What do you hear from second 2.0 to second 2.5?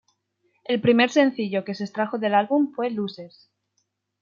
del